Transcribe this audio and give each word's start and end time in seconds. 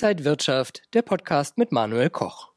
Inside 0.00 0.24
Wirtschaft, 0.24 0.82
der 0.94 1.02
Podcast 1.02 1.58
mit 1.58 1.72
Manuel 1.72 2.08
Koch. 2.08 2.52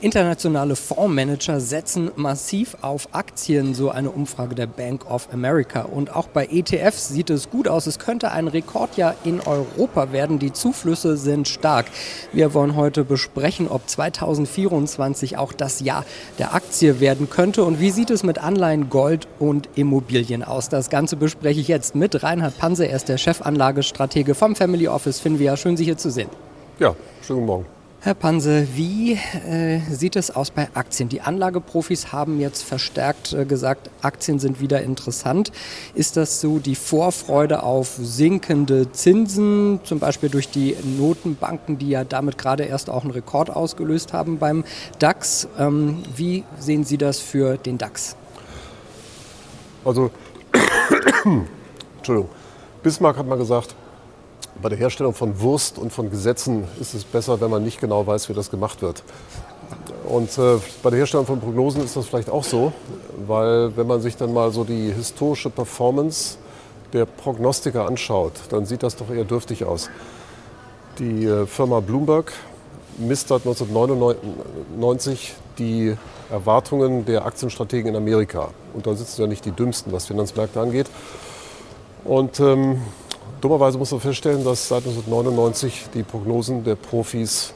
Internationale 0.00 0.76
Fondsmanager 0.76 1.58
setzen 1.58 2.12
massiv 2.14 2.76
auf 2.82 3.08
Aktien, 3.10 3.74
so 3.74 3.90
eine 3.90 4.12
Umfrage 4.12 4.54
der 4.54 4.68
Bank 4.68 5.10
of 5.10 5.28
America. 5.32 5.82
Und 5.82 6.14
auch 6.14 6.28
bei 6.28 6.46
ETFs 6.46 7.08
sieht 7.08 7.30
es 7.30 7.50
gut 7.50 7.66
aus. 7.66 7.88
Es 7.88 7.98
könnte 7.98 8.30
ein 8.30 8.46
Rekordjahr 8.46 9.16
in 9.24 9.40
Europa 9.40 10.12
werden. 10.12 10.38
Die 10.38 10.52
Zuflüsse 10.52 11.16
sind 11.16 11.48
stark. 11.48 11.86
Wir 12.32 12.54
wollen 12.54 12.76
heute 12.76 13.02
besprechen, 13.02 13.66
ob 13.66 13.88
2024 13.88 15.38
auch 15.38 15.52
das 15.52 15.80
Jahr 15.80 16.04
der 16.38 16.54
Aktie 16.54 17.00
werden 17.00 17.28
könnte. 17.28 17.64
Und 17.64 17.80
wie 17.80 17.90
sieht 17.90 18.10
es 18.10 18.22
mit 18.22 18.38
Anleihen, 18.38 18.88
Gold 18.88 19.26
und 19.40 19.68
Immobilien 19.74 20.44
aus? 20.44 20.68
Das 20.68 20.90
Ganze 20.90 21.16
bespreche 21.16 21.58
ich 21.58 21.66
jetzt 21.66 21.96
mit 21.96 22.22
Reinhard 22.22 22.56
Panse. 22.56 22.86
Er 22.86 22.94
ist 22.94 23.08
der 23.08 23.18
Chefanlagestratege 23.18 24.36
vom 24.36 24.54
Family 24.54 24.86
Office 24.86 25.18
Finvia. 25.18 25.56
Schön, 25.56 25.76
Sie 25.76 25.84
hier 25.84 25.98
zu 25.98 26.10
sehen. 26.12 26.30
Ja, 26.78 26.96
schönen 27.20 27.44
Morgen. 27.44 27.66
Herr 28.00 28.14
Panse, 28.14 28.66
wie 28.74 29.12
äh, 29.12 29.78
sieht 29.88 30.16
es 30.16 30.30
aus 30.34 30.50
bei 30.50 30.68
Aktien? 30.74 31.08
Die 31.08 31.20
Anlageprofis 31.20 32.12
haben 32.12 32.40
jetzt 32.40 32.62
verstärkt 32.62 33.32
äh, 33.32 33.44
gesagt, 33.44 33.90
Aktien 34.00 34.38
sind 34.40 34.60
wieder 34.60 34.82
interessant. 34.82 35.52
Ist 35.94 36.16
das 36.16 36.40
so 36.40 36.58
die 36.58 36.74
Vorfreude 36.74 37.62
auf 37.62 37.90
sinkende 38.00 38.90
Zinsen, 38.90 39.80
zum 39.84 40.00
Beispiel 40.00 40.30
durch 40.30 40.48
die 40.48 40.74
Notenbanken, 40.98 41.78
die 41.78 41.90
ja 41.90 42.02
damit 42.04 42.38
gerade 42.38 42.64
erst 42.64 42.90
auch 42.90 43.02
einen 43.02 43.12
Rekord 43.12 43.50
ausgelöst 43.50 44.14
haben 44.14 44.38
beim 44.38 44.64
DAX? 44.98 45.46
Ähm, 45.58 46.02
wie 46.16 46.42
sehen 46.58 46.84
Sie 46.84 46.98
das 46.98 47.20
für 47.20 47.58
den 47.58 47.78
DAX? 47.78 48.16
Also, 49.84 50.10
Entschuldigung, 51.98 52.30
Bismarck 52.82 53.18
hat 53.18 53.28
mal 53.28 53.38
gesagt, 53.38 53.76
bei 54.60 54.68
der 54.68 54.78
Herstellung 54.78 55.14
von 55.14 55.40
Wurst 55.40 55.78
und 55.78 55.92
von 55.92 56.10
Gesetzen 56.10 56.64
ist 56.80 56.94
es 56.94 57.04
besser, 57.04 57.40
wenn 57.40 57.50
man 57.50 57.64
nicht 57.64 57.80
genau 57.80 58.06
weiß, 58.06 58.28
wie 58.28 58.34
das 58.34 58.50
gemacht 58.50 58.82
wird. 58.82 59.02
Und 60.04 60.36
äh, 60.36 60.58
bei 60.82 60.90
der 60.90 60.98
Herstellung 60.98 61.26
von 61.26 61.40
Prognosen 61.40 61.82
ist 61.82 61.96
das 61.96 62.06
vielleicht 62.06 62.28
auch 62.28 62.44
so, 62.44 62.72
weil 63.26 63.76
wenn 63.76 63.86
man 63.86 64.00
sich 64.00 64.16
dann 64.16 64.32
mal 64.32 64.50
so 64.50 64.64
die 64.64 64.92
historische 64.92 65.48
Performance 65.48 66.36
der 66.92 67.06
Prognostiker 67.06 67.86
anschaut, 67.86 68.32
dann 68.50 68.66
sieht 68.66 68.82
das 68.82 68.96
doch 68.96 69.10
eher 69.10 69.24
dürftig 69.24 69.64
aus. 69.64 69.88
Die 70.98 71.24
äh, 71.24 71.46
Firma 71.46 71.80
Bloomberg 71.80 72.32
misst 72.98 73.28
seit 73.28 73.46
1999 73.46 75.34
die 75.58 75.96
Erwartungen 76.30 77.04
der 77.04 77.24
Aktienstrategen 77.24 77.90
in 77.90 77.96
Amerika. 77.96 78.50
Und 78.74 78.86
da 78.86 78.94
sitzen 78.94 79.22
ja 79.22 79.26
nicht 79.26 79.44
die 79.44 79.52
dümmsten, 79.52 79.92
was 79.92 80.06
Finanzmärkte 80.06 80.60
angeht. 80.60 80.88
Und 82.04 82.40
ähm, 82.40 82.82
Dummerweise 83.42 83.76
muss 83.76 83.90
man 83.90 83.98
feststellen, 83.98 84.44
dass 84.44 84.68
seit 84.68 84.86
1999 84.86 85.86
die 85.94 86.04
Prognosen 86.04 86.62
der 86.62 86.76
Profis 86.76 87.54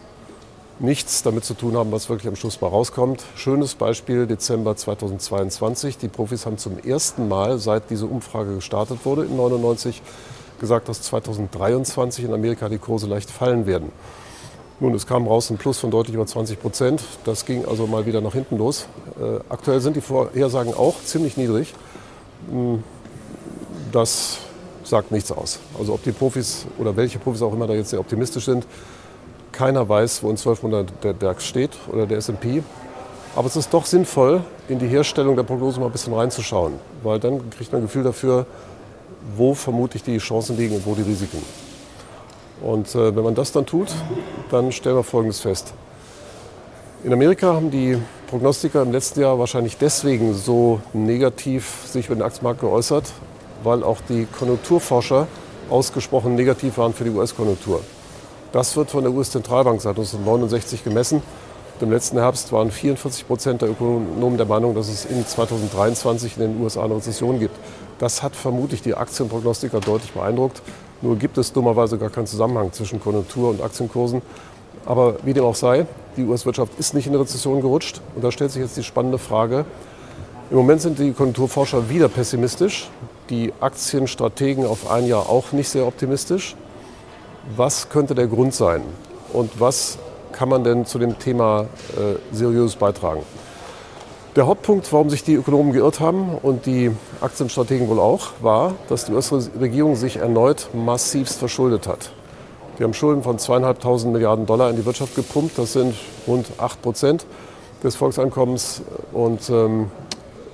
nichts 0.80 1.22
damit 1.22 1.44
zu 1.44 1.54
tun 1.54 1.76
haben, 1.76 1.92
was 1.92 2.08
wirklich 2.08 2.26
am 2.26 2.34
Schluss 2.34 2.60
mal 2.60 2.66
rauskommt. 2.66 3.22
Schönes 3.36 3.76
Beispiel 3.76 4.26
Dezember 4.26 4.74
2022. 4.74 5.96
Die 5.96 6.08
Profis 6.08 6.44
haben 6.44 6.58
zum 6.58 6.76
ersten 6.80 7.28
Mal, 7.28 7.60
seit 7.60 7.88
diese 7.88 8.06
Umfrage 8.06 8.56
gestartet 8.56 8.98
wurde 9.04 9.22
in 9.22 9.30
1999, 9.30 10.02
gesagt, 10.58 10.88
dass 10.88 11.02
2023 11.02 12.24
in 12.24 12.34
Amerika 12.34 12.68
die 12.68 12.78
Kurse 12.78 13.06
leicht 13.06 13.30
fallen 13.30 13.66
werden. 13.66 13.92
Nun, 14.80 14.92
es 14.92 15.06
kam 15.06 15.28
raus 15.28 15.50
ein 15.50 15.56
Plus 15.56 15.78
von 15.78 15.92
deutlich 15.92 16.16
über 16.16 16.26
20 16.26 16.60
Prozent. 16.60 17.04
Das 17.22 17.44
ging 17.44 17.64
also 17.64 17.86
mal 17.86 18.06
wieder 18.06 18.20
nach 18.20 18.32
hinten 18.32 18.58
los. 18.58 18.88
Äh, 19.20 19.38
aktuell 19.48 19.80
sind 19.80 19.94
die 19.94 20.00
Vorhersagen 20.00 20.74
auch 20.74 20.96
ziemlich 21.04 21.36
niedrig. 21.36 21.74
Hm, 22.50 22.82
das 23.92 24.40
sagt 24.86 25.10
nichts 25.12 25.32
aus. 25.32 25.58
Also 25.78 25.94
ob 25.94 26.02
die 26.02 26.12
Profis 26.12 26.66
oder 26.78 26.96
welche 26.96 27.18
Profis 27.18 27.42
auch 27.42 27.52
immer 27.52 27.66
da 27.66 27.74
jetzt 27.74 27.90
sehr 27.90 28.00
optimistisch 28.00 28.44
sind, 28.44 28.66
keiner 29.52 29.88
weiß, 29.88 30.22
wo 30.22 30.30
in 30.30 30.36
zwölf 30.36 30.62
Monaten 30.62 30.92
der 31.02 31.14
DAX 31.14 31.44
steht 31.44 31.70
oder 31.90 32.06
der 32.06 32.18
S&P. 32.18 32.62
Aber 33.34 33.46
es 33.46 33.56
ist 33.56 33.72
doch 33.72 33.84
sinnvoll, 33.84 34.42
in 34.68 34.78
die 34.78 34.86
Herstellung 34.86 35.36
der 35.36 35.42
Prognose 35.42 35.80
mal 35.80 35.86
ein 35.86 35.92
bisschen 35.92 36.14
reinzuschauen, 36.14 36.74
weil 37.02 37.18
dann 37.18 37.50
kriegt 37.50 37.72
man 37.72 37.82
ein 37.82 37.86
Gefühl 37.86 38.04
dafür, 38.04 38.46
wo 39.36 39.54
vermutlich 39.54 40.02
die 40.02 40.18
Chancen 40.18 40.56
liegen 40.56 40.76
und 40.76 40.86
wo 40.86 40.94
die 40.94 41.02
Risiken. 41.02 41.42
Und 42.62 42.94
äh, 42.94 43.14
wenn 43.14 43.24
man 43.24 43.34
das 43.34 43.52
dann 43.52 43.66
tut, 43.66 43.88
dann 44.50 44.72
stellen 44.72 44.96
wir 44.96 45.02
Folgendes 45.02 45.40
fest. 45.40 45.74
In 47.04 47.12
Amerika 47.12 47.54
haben 47.54 47.70
die 47.70 47.98
Prognostiker 48.28 48.82
im 48.82 48.92
letzten 48.92 49.20
Jahr 49.20 49.38
wahrscheinlich 49.38 49.76
deswegen 49.76 50.34
so 50.34 50.80
negativ 50.92 51.84
sich 51.86 52.06
über 52.06 52.14
den 52.14 52.22
Aktienmarkt 52.22 52.60
geäußert, 52.60 53.12
weil 53.62 53.82
auch 53.82 53.98
die 54.08 54.26
Konjunkturforscher 54.26 55.26
ausgesprochen 55.70 56.34
negativ 56.34 56.78
waren 56.78 56.92
für 56.92 57.04
die 57.04 57.10
US-Konjunktur. 57.10 57.80
Das 58.52 58.76
wird 58.76 58.90
von 58.90 59.02
der 59.02 59.12
US-Zentralbank 59.12 59.80
seit 59.80 59.96
1969 59.96 60.84
gemessen. 60.84 61.22
Im 61.80 61.90
letzten 61.90 62.18
Herbst 62.18 62.52
waren 62.52 62.70
44 62.70 63.26
Prozent 63.26 63.60
der 63.60 63.68
Ökonomen 63.68 64.38
der 64.38 64.46
Meinung, 64.46 64.74
dass 64.74 64.88
es 64.88 65.04
in 65.04 65.26
2023 65.26 66.38
in 66.38 66.42
den 66.42 66.62
USA 66.62 66.84
eine 66.84 66.96
Rezession 66.96 67.38
gibt. 67.38 67.54
Das 67.98 68.22
hat 68.22 68.34
vermutlich 68.34 68.80
die 68.80 68.94
Aktienprognostiker 68.94 69.80
deutlich 69.80 70.12
beeindruckt. 70.12 70.62
Nur 71.02 71.16
gibt 71.16 71.36
es 71.36 71.52
dummerweise 71.52 71.98
gar 71.98 72.08
keinen 72.08 72.26
Zusammenhang 72.26 72.72
zwischen 72.72 72.98
Konjunktur 72.98 73.50
und 73.50 73.62
Aktienkursen. 73.62 74.22
Aber 74.86 75.16
wie 75.24 75.34
dem 75.34 75.44
auch 75.44 75.54
sei, 75.54 75.86
die 76.16 76.24
US-Wirtschaft 76.24 76.72
ist 76.78 76.94
nicht 76.94 77.06
in 77.06 77.12
eine 77.12 77.22
Rezession 77.22 77.60
gerutscht. 77.60 78.00
Und 78.14 78.24
da 78.24 78.30
stellt 78.30 78.52
sich 78.52 78.62
jetzt 78.62 78.76
die 78.78 78.84
spannende 78.84 79.18
Frage. 79.18 79.66
Im 80.50 80.56
Moment 80.56 80.80
sind 80.80 80.98
die 80.98 81.12
Konjunkturforscher 81.12 81.90
wieder 81.90 82.08
pessimistisch 82.08 82.88
die 83.30 83.52
Aktienstrategen 83.60 84.66
auf 84.66 84.90
ein 84.90 85.06
Jahr 85.06 85.28
auch 85.28 85.52
nicht 85.52 85.68
sehr 85.68 85.86
optimistisch. 85.86 86.56
Was 87.56 87.88
könnte 87.88 88.14
der 88.14 88.26
Grund 88.26 88.54
sein 88.54 88.82
und 89.32 89.60
was 89.60 89.98
kann 90.32 90.48
man 90.48 90.64
denn 90.64 90.84
zu 90.86 90.98
dem 90.98 91.18
Thema 91.18 91.66
äh, 91.96 92.34
seriös 92.34 92.76
beitragen? 92.76 93.22
Der 94.36 94.46
Hauptpunkt, 94.46 94.92
warum 94.92 95.08
sich 95.08 95.24
die 95.24 95.34
Ökonomen 95.34 95.72
geirrt 95.72 95.98
haben 95.98 96.36
und 96.42 96.66
die 96.66 96.90
Aktienstrategen 97.22 97.88
wohl 97.88 97.98
auch, 97.98 98.32
war, 98.42 98.74
dass 98.88 99.06
die 99.06 99.12
US-Regierung 99.12 99.96
sich 99.96 100.16
erneut 100.16 100.68
massivst 100.74 101.38
verschuldet 101.38 101.86
hat. 101.86 102.10
Die 102.78 102.84
haben 102.84 102.92
Schulden 102.92 103.22
von 103.22 103.38
zweieinhalbtausend 103.38 104.12
Milliarden 104.12 104.44
Dollar 104.44 104.68
in 104.68 104.76
die 104.76 104.84
Wirtschaft 104.84 105.14
gepumpt. 105.14 105.56
Das 105.56 105.72
sind 105.72 105.94
rund 106.26 106.46
acht 106.58 106.82
Prozent 106.82 107.24
des 107.82 107.96
Volkseinkommens. 107.96 108.82
Und 109.14 109.48
ähm, 109.48 109.90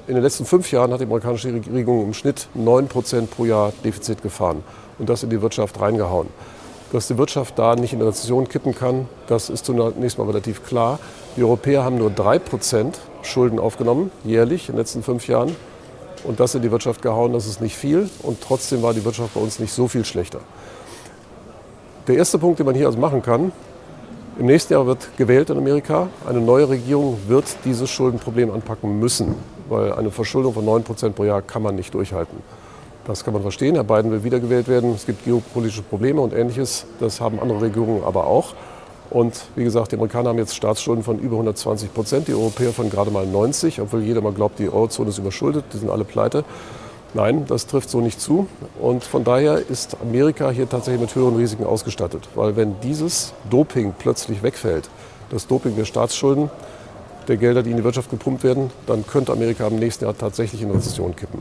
in 0.08 0.14
den 0.14 0.22
letzten 0.22 0.44
fünf 0.44 0.70
Jahren 0.72 0.92
hat 0.92 1.00
die 1.00 1.04
amerikanische 1.04 1.52
Regierung 1.52 2.04
im 2.04 2.14
Schnitt 2.14 2.48
9 2.54 2.88
Prozent 2.88 3.30
pro 3.30 3.44
Jahr 3.44 3.72
Defizit 3.84 4.22
gefahren 4.22 4.64
und 4.98 5.08
das 5.08 5.22
in 5.22 5.30
die 5.30 5.40
Wirtschaft 5.40 5.80
reingehauen. 5.80 6.28
Dass 6.90 7.06
die 7.06 7.16
Wirtschaft 7.16 7.58
da 7.58 7.76
nicht 7.76 7.92
in 7.92 8.00
eine 8.00 8.08
Rezession 8.08 8.48
kippen 8.48 8.74
kann, 8.74 9.08
das 9.28 9.48
ist 9.48 9.64
zunächst 9.64 10.18
mal 10.18 10.26
relativ 10.26 10.64
klar. 10.64 10.98
Die 11.36 11.44
Europäer 11.44 11.84
haben 11.84 11.98
nur 11.98 12.10
3 12.10 12.40
Prozent 12.40 12.98
Schulden 13.22 13.58
aufgenommen, 13.58 14.10
jährlich 14.24 14.68
in 14.68 14.74
den 14.74 14.78
letzten 14.80 15.02
fünf 15.02 15.28
Jahren. 15.28 15.54
Und 16.24 16.40
das 16.40 16.54
in 16.54 16.62
die 16.62 16.70
Wirtschaft 16.70 17.00
gehauen, 17.00 17.32
das 17.32 17.46
ist 17.46 17.60
nicht 17.60 17.76
viel. 17.76 18.10
Und 18.22 18.40
trotzdem 18.40 18.82
war 18.82 18.94
die 18.94 19.04
Wirtschaft 19.04 19.34
bei 19.34 19.40
uns 19.40 19.58
nicht 19.58 19.72
so 19.72 19.88
viel 19.88 20.04
schlechter. 20.04 20.40
Der 22.08 22.16
erste 22.16 22.38
Punkt, 22.38 22.58
den 22.58 22.66
man 22.66 22.74
hier 22.74 22.86
also 22.86 22.98
machen 22.98 23.22
kann, 23.22 23.52
im 24.38 24.46
nächsten 24.46 24.72
Jahr 24.72 24.86
wird 24.86 25.16
gewählt 25.16 25.50
in 25.50 25.58
Amerika. 25.58 26.08
Eine 26.28 26.40
neue 26.40 26.68
Regierung 26.68 27.18
wird 27.28 27.44
dieses 27.64 27.90
Schuldenproblem 27.90 28.50
anpacken 28.50 28.98
müssen 28.98 29.34
weil 29.72 29.92
eine 29.94 30.10
Verschuldung 30.10 30.54
von 30.54 30.64
9 30.64 30.84
Prozent 30.84 31.16
pro 31.16 31.24
Jahr 31.24 31.42
kann 31.42 31.62
man 31.62 31.74
nicht 31.74 31.92
durchhalten. 31.94 32.38
Das 33.04 33.24
kann 33.24 33.34
man 33.34 33.42
verstehen. 33.42 33.74
Herr 33.74 33.84
Biden 33.84 34.12
will 34.12 34.22
wiedergewählt 34.22 34.68
werden. 34.68 34.94
Es 34.94 35.06
gibt 35.06 35.24
geopolitische 35.24 35.82
Probleme 35.82 36.20
und 36.20 36.32
Ähnliches. 36.32 36.86
Das 37.00 37.20
haben 37.20 37.40
andere 37.40 37.62
Regierungen 37.62 38.04
aber 38.04 38.26
auch. 38.26 38.54
Und 39.10 39.44
wie 39.56 39.64
gesagt, 39.64 39.92
die 39.92 39.96
Amerikaner 39.96 40.30
haben 40.30 40.38
jetzt 40.38 40.54
Staatsschulden 40.54 41.04
von 41.04 41.18
über 41.18 41.34
120 41.34 41.92
Prozent, 41.92 42.28
die 42.28 42.34
Europäer 42.34 42.72
von 42.72 42.88
gerade 42.88 43.10
mal 43.10 43.26
90, 43.26 43.80
obwohl 43.80 44.02
jeder 44.02 44.20
mal 44.22 44.32
glaubt, 44.32 44.58
die 44.58 44.70
Eurozone 44.70 45.10
ist 45.10 45.18
überschuldet, 45.18 45.64
die 45.72 45.78
sind 45.78 45.90
alle 45.90 46.04
pleite. 46.04 46.44
Nein, 47.12 47.44
das 47.46 47.66
trifft 47.66 47.90
so 47.90 48.00
nicht 48.00 48.20
zu. 48.20 48.46
Und 48.80 49.04
von 49.04 49.22
daher 49.22 49.58
ist 49.68 49.98
Amerika 50.00 50.48
hier 50.50 50.66
tatsächlich 50.66 51.02
mit 51.02 51.14
höheren 51.14 51.36
Risiken 51.36 51.66
ausgestattet. 51.66 52.28
Weil 52.34 52.56
wenn 52.56 52.80
dieses 52.80 53.34
Doping 53.50 53.92
plötzlich 53.98 54.42
wegfällt, 54.42 54.88
das 55.28 55.46
Doping 55.46 55.76
der 55.76 55.84
Staatsschulden, 55.84 56.50
der 57.28 57.36
Gelder, 57.36 57.62
die 57.62 57.70
in 57.70 57.76
die 57.76 57.84
Wirtschaft 57.84 58.10
gepumpt 58.10 58.44
werden, 58.44 58.70
dann 58.86 59.06
könnte 59.06 59.32
Amerika 59.32 59.66
im 59.66 59.76
nächsten 59.76 60.04
Jahr 60.04 60.16
tatsächlich 60.16 60.62
in 60.62 60.70
Rezession 60.70 61.16
kippen. 61.16 61.40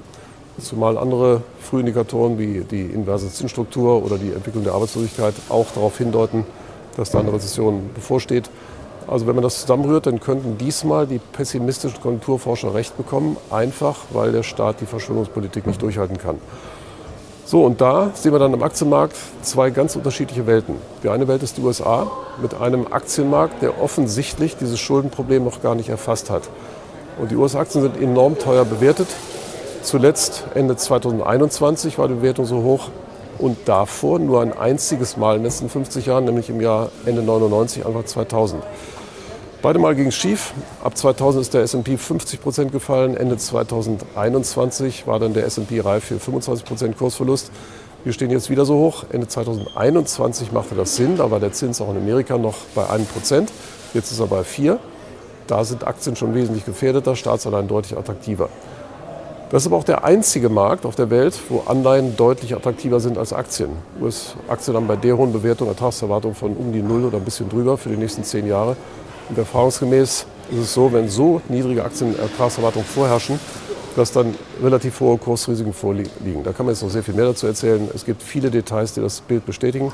Zumal 0.59 0.97
andere 0.97 1.41
Frühindikatoren 1.61 2.37
wie 2.37 2.63
die 2.69 2.81
inverse 2.81 3.31
Zinsstruktur 3.31 4.03
oder 4.03 4.17
die 4.17 4.31
Entwicklung 4.31 4.63
der 4.63 4.73
Arbeitslosigkeit 4.73 5.33
auch 5.49 5.67
darauf 5.73 5.97
hindeuten, 5.97 6.45
dass 6.97 7.11
da 7.11 7.19
eine 7.19 7.33
Rezession 7.33 7.89
bevorsteht. 7.95 8.49
Also 9.07 9.27
wenn 9.27 9.35
man 9.35 9.43
das 9.43 9.61
zusammenrührt, 9.61 10.05
dann 10.05 10.19
könnten 10.19 10.57
diesmal 10.57 11.07
die 11.07 11.19
pessimistischen 11.19 11.99
Konjunkturforscher 12.01 12.73
recht 12.73 12.95
bekommen, 12.97 13.37
einfach 13.49 13.97
weil 14.11 14.31
der 14.31 14.43
Staat 14.43 14.81
die 14.81 14.85
Verschuldungspolitik 14.85 15.65
nicht 15.65 15.81
durchhalten 15.81 16.17
kann. 16.17 16.37
So, 17.51 17.65
und 17.65 17.81
da 17.81 18.11
sehen 18.13 18.31
wir 18.31 18.39
dann 18.39 18.53
im 18.53 18.63
Aktienmarkt 18.63 19.13
zwei 19.41 19.71
ganz 19.71 19.97
unterschiedliche 19.97 20.47
Welten. 20.47 20.77
Die 21.03 21.09
eine 21.09 21.27
Welt 21.27 21.43
ist 21.43 21.57
die 21.57 21.61
USA 21.61 22.09
mit 22.41 22.53
einem 22.53 22.87
Aktienmarkt, 22.93 23.61
der 23.61 23.81
offensichtlich 23.81 24.55
dieses 24.55 24.79
Schuldenproblem 24.79 25.43
noch 25.43 25.61
gar 25.61 25.75
nicht 25.75 25.89
erfasst 25.89 26.29
hat. 26.29 26.43
Und 27.19 27.29
die 27.29 27.35
US-Aktien 27.35 27.81
sind 27.81 28.01
enorm 28.01 28.39
teuer 28.39 28.63
bewertet. 28.63 29.09
Zuletzt 29.81 30.45
Ende 30.53 30.77
2021 30.77 31.97
war 31.97 32.07
die 32.07 32.13
Bewertung 32.13 32.45
so 32.45 32.63
hoch 32.63 32.87
und 33.37 33.57
davor 33.65 34.19
nur 34.19 34.41
ein 34.41 34.57
einziges 34.57 35.17
Mal 35.17 35.35
in 35.35 35.41
den 35.41 35.47
letzten 35.47 35.67
50 35.67 36.05
Jahren, 36.05 36.23
nämlich 36.23 36.49
im 36.49 36.61
Jahr 36.61 36.87
Ende 37.05 37.21
99, 37.21 37.85
Anfang 37.85 38.05
2000. 38.05 38.63
Beide 39.61 39.77
Mal 39.77 39.93
ging 39.93 40.07
es 40.07 40.15
schief. 40.15 40.53
Ab 40.83 40.97
2000 40.97 41.39
ist 41.43 41.53
der 41.53 41.61
S&P 41.61 41.95
50 41.95 42.41
Prozent 42.41 42.71
gefallen. 42.71 43.15
Ende 43.15 43.37
2021 43.37 45.05
war 45.05 45.19
dann 45.19 45.35
der 45.35 45.45
S&P 45.45 45.81
reif 45.81 46.05
für 46.05 46.19
25 46.19 46.65
Prozent 46.65 46.97
Kursverlust. 46.97 47.51
Wir 48.03 48.11
stehen 48.11 48.31
jetzt 48.31 48.49
wieder 48.49 48.65
so 48.65 48.73
hoch. 48.73 49.05
Ende 49.11 49.27
2021 49.27 50.51
machte 50.51 50.73
das 50.73 50.95
Sinn. 50.95 51.17
Da 51.17 51.29
war 51.29 51.39
der 51.39 51.51
Zins 51.51 51.79
auch 51.79 51.91
in 51.91 51.97
Amerika 51.97 52.39
noch 52.39 52.55
bei 52.73 52.89
1 52.89 53.07
Prozent. 53.09 53.51
Jetzt 53.93 54.11
ist 54.11 54.19
er 54.19 54.25
bei 54.25 54.43
4. 54.43 54.79
Da 55.45 55.63
sind 55.63 55.85
Aktien 55.85 56.15
schon 56.15 56.33
wesentlich 56.33 56.65
gefährdeter, 56.65 57.15
Staatsanleihen 57.15 57.67
deutlich 57.67 57.95
attraktiver. 57.95 58.49
Das 59.51 59.61
ist 59.61 59.67
aber 59.67 59.77
auch 59.77 59.83
der 59.83 60.03
einzige 60.03 60.49
Markt 60.49 60.87
auf 60.87 60.95
der 60.95 61.11
Welt, 61.11 61.37
wo 61.49 61.65
Anleihen 61.67 62.17
deutlich 62.17 62.55
attraktiver 62.55 62.99
sind 62.99 63.19
als 63.19 63.31
Aktien. 63.31 63.69
US-Aktien 64.01 64.75
haben 64.75 64.87
bei 64.87 64.95
der 64.95 65.17
hohen 65.17 65.33
Bewertung 65.33 65.67
Ertragserwartung 65.67 66.33
von 66.33 66.55
um 66.55 66.73
die 66.73 66.81
Null 66.81 67.05
oder 67.05 67.17
ein 67.17 67.25
bisschen 67.25 67.49
drüber 67.49 67.77
für 67.77 67.89
die 67.89 67.97
nächsten 67.97 68.23
zehn 68.23 68.47
Jahre. 68.47 68.75
Und 69.31 69.37
erfahrungsgemäß 69.37 70.25
ist 70.51 70.59
es 70.59 70.73
so, 70.73 70.91
wenn 70.91 71.07
so 71.07 71.41
niedrige 71.47 71.85
Aktienertragserwartungen 71.85 72.85
vorherrschen, 72.85 73.39
dass 73.95 74.11
dann 74.11 74.35
relativ 74.61 74.99
hohe 74.99 75.17
Kursrisiken 75.17 75.71
vorliegen. 75.71 76.43
Da 76.43 76.51
kann 76.51 76.65
man 76.65 76.75
jetzt 76.75 76.83
noch 76.83 76.89
sehr 76.89 77.01
viel 77.01 77.13
mehr 77.13 77.27
dazu 77.27 77.47
erzählen. 77.47 77.89
Es 77.95 78.03
gibt 78.03 78.23
viele 78.23 78.51
Details, 78.51 78.93
die 78.93 78.99
das 78.99 79.21
Bild 79.21 79.45
bestätigen. 79.45 79.89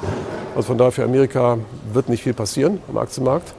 Also 0.56 0.70
von 0.70 0.80
daher 0.80 0.92
für 0.92 1.04
Amerika 1.04 1.60
wird 1.94 2.10
nicht 2.10 2.24
viel 2.24 2.34
passieren 2.34 2.82
am 2.90 2.98
Aktienmarkt. 2.98 3.54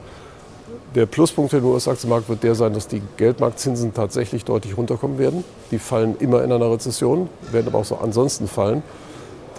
Der 0.95 1.05
Pluspunkt 1.05 1.51
für 1.51 1.61
den 1.61 1.65
US-Aktienmarkt 1.69 2.27
wird 2.27 2.43
der 2.43 2.55
sein, 2.55 2.73
dass 2.73 2.89
die 2.89 3.01
Geldmarktzinsen 3.15 3.93
tatsächlich 3.93 4.43
deutlich 4.43 4.75
runterkommen 4.75 5.17
werden. 5.17 5.45
Die 5.71 5.79
fallen 5.79 6.17
immer 6.19 6.43
in 6.43 6.51
einer 6.51 6.69
Rezession, 6.69 7.29
werden 7.53 7.67
aber 7.67 7.79
auch 7.79 7.85
so 7.85 7.95
ansonsten 7.95 8.49
fallen. 8.49 8.83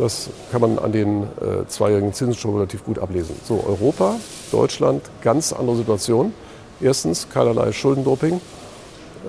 Das 0.00 0.30
kann 0.50 0.62
man 0.62 0.78
an 0.78 0.92
den 0.92 1.24
äh, 1.24 1.66
zweijährigen 1.68 2.14
Zinsen 2.14 2.34
schon 2.34 2.54
relativ 2.54 2.84
gut 2.84 2.98
ablesen. 2.98 3.36
So, 3.44 3.62
Europa, 3.66 4.16
Deutschland, 4.50 5.02
ganz 5.20 5.52
andere 5.52 5.76
Situation. 5.76 6.32
Erstens, 6.80 7.28
keinerlei 7.28 7.70
Schuldendoping. 7.72 8.40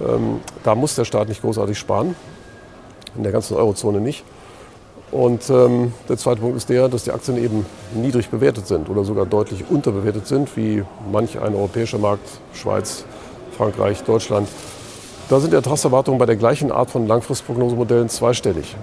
Ähm, 0.02 0.40
da 0.64 0.74
muss 0.74 0.96
der 0.96 1.04
Staat 1.04 1.28
nicht 1.28 1.42
großartig 1.42 1.78
sparen. 1.78 2.16
In 3.18 3.24
der 3.24 3.34
ganzen 3.34 3.58
Eurozone 3.58 4.00
nicht. 4.00 4.24
Und 5.12 5.50
ähm, 5.50 5.92
der 6.08 6.16
zweite 6.16 6.40
Punkt 6.40 6.56
ist 6.56 6.70
der, 6.70 6.88
dass 6.88 7.04
die 7.04 7.12
Aktien 7.12 7.36
eben 7.36 7.66
niedrig 7.94 8.30
bewertet 8.30 8.66
sind 8.66 8.90
oder 8.90 9.04
sogar 9.04 9.26
deutlich 9.26 9.66
unterbewertet 9.70 10.26
sind, 10.26 10.56
wie 10.56 10.86
manch 11.12 11.38
ein 11.38 11.54
europäischer 11.54 11.98
Markt, 11.98 12.30
Schweiz, 12.54 13.04
Frankreich, 13.58 14.04
Deutschland. 14.04 14.48
Da 15.28 15.42
sind 15.42 15.52
die 15.52 15.58
Ertragserwartungen 15.58 16.18
bei 16.18 16.26
der 16.26 16.38
gleichen 16.38 16.72
Art 16.72 16.92
von 16.92 17.08
Langfristprognosemodellen 17.08 18.08
zweistellig. 18.08 18.78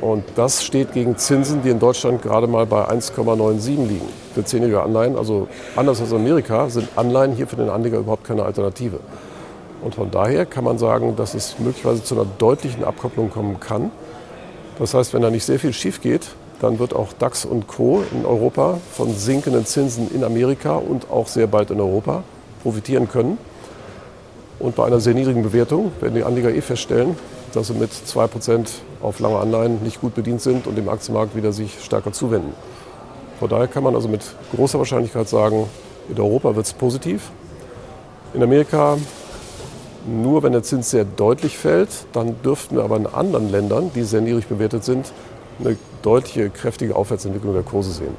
Und 0.00 0.24
das 0.36 0.64
steht 0.64 0.92
gegen 0.92 1.18
Zinsen, 1.18 1.62
die 1.62 1.68
in 1.68 1.78
Deutschland 1.78 2.22
gerade 2.22 2.46
mal 2.46 2.64
bei 2.64 2.88
1,97 2.88 3.86
liegen 3.86 4.08
für 4.34 4.44
zehnjährige 4.44 4.82
Anleihen. 4.82 5.16
Also 5.16 5.48
anders 5.76 6.00
als 6.00 6.10
in 6.10 6.16
Amerika 6.16 6.70
sind 6.70 6.88
Anleihen 6.96 7.32
hier 7.32 7.46
für 7.46 7.56
den 7.56 7.68
Anleger 7.68 7.98
überhaupt 7.98 8.24
keine 8.24 8.44
Alternative. 8.44 9.00
Und 9.82 9.94
von 9.94 10.10
daher 10.10 10.46
kann 10.46 10.64
man 10.64 10.78
sagen, 10.78 11.16
dass 11.16 11.34
es 11.34 11.58
möglicherweise 11.58 12.02
zu 12.02 12.14
einer 12.14 12.26
deutlichen 12.38 12.84
Abkopplung 12.84 13.30
kommen 13.30 13.60
kann. 13.60 13.90
Das 14.78 14.94
heißt, 14.94 15.12
wenn 15.12 15.22
da 15.22 15.30
nicht 15.30 15.44
sehr 15.44 15.58
viel 15.58 15.74
schief 15.74 16.00
geht, 16.00 16.28
dann 16.60 16.78
wird 16.78 16.94
auch 16.94 17.12
DAX 17.18 17.44
und 17.44 17.66
Co. 17.66 18.02
in 18.12 18.24
Europa 18.24 18.78
von 18.92 19.14
sinkenden 19.14 19.66
Zinsen 19.66 20.10
in 20.14 20.24
Amerika 20.24 20.76
und 20.76 21.10
auch 21.10 21.26
sehr 21.26 21.46
bald 21.46 21.70
in 21.70 21.80
Europa 21.80 22.22
profitieren 22.62 23.08
können. 23.08 23.38
Und 24.58 24.76
bei 24.76 24.84
einer 24.84 25.00
sehr 25.00 25.14
niedrigen 25.14 25.42
Bewertung 25.42 25.92
werden 26.00 26.14
die 26.14 26.24
Anleger 26.24 26.50
eh 26.50 26.60
feststellen, 26.60 27.16
dass 27.54 27.68
sie 27.68 27.74
mit 27.74 27.90
2% 27.90 28.68
auf 29.02 29.20
lange 29.20 29.38
Anleihen 29.38 29.82
nicht 29.82 30.00
gut 30.00 30.14
bedient 30.14 30.40
sind 30.40 30.66
und 30.66 30.76
dem 30.76 30.88
Aktienmarkt 30.88 31.34
wieder 31.34 31.52
sich 31.52 31.82
stärker 31.82 32.12
zuwenden. 32.12 32.52
Von 33.38 33.48
daher 33.48 33.68
kann 33.68 33.82
man 33.82 33.94
also 33.94 34.08
mit 34.08 34.22
großer 34.54 34.78
Wahrscheinlichkeit 34.78 35.28
sagen, 35.28 35.66
in 36.08 36.18
Europa 36.18 36.54
wird 36.56 36.66
es 36.66 36.72
positiv. 36.72 37.30
In 38.34 38.42
Amerika 38.42 38.96
nur 40.06 40.42
wenn 40.42 40.52
der 40.52 40.62
Zins 40.62 40.90
sehr 40.90 41.04
deutlich 41.04 41.58
fällt, 41.58 41.90
dann 42.12 42.40
dürften 42.42 42.76
wir 42.76 42.84
aber 42.84 42.96
in 42.96 43.06
anderen 43.06 43.50
Ländern, 43.50 43.90
die 43.94 44.02
sehr 44.02 44.20
niedrig 44.20 44.46
bewertet 44.46 44.84
sind, 44.84 45.12
eine 45.58 45.76
deutliche, 46.02 46.48
kräftige 46.48 46.96
Aufwärtsentwicklung 46.96 47.52
der 47.52 47.62
Kurse 47.62 47.90
sehen. 47.92 48.16